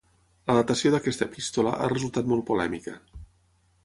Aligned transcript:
La 0.51 0.53
datació 0.59 0.91
d'aquesta 0.95 1.27
epístola 1.31 1.73
ha 1.83 1.89
resultat 1.91 2.31
molt 2.31 2.47
polèmica. 2.47 2.95